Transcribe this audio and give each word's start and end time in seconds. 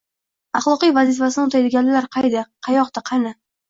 Axloqiy 0.59 0.95
vazifasini 0.95 1.45
o'taydiganlar 1.51 2.11
qayda, 2.19 2.47
qayokda, 2.71 3.09
qani?! 3.15 3.41